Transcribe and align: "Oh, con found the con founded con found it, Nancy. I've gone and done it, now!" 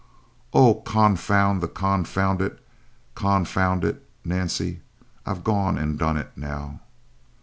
"Oh, 0.51 0.73
con 0.83 1.15
found 1.15 1.61
the 1.61 1.67
con 1.67 2.05
founded 2.05 2.57
con 3.13 3.45
found 3.45 3.85
it, 3.85 4.03
Nancy. 4.25 4.81
I've 5.27 5.43
gone 5.43 5.77
and 5.77 5.99
done 5.99 6.17
it, 6.17 6.31
now!" 6.35 6.79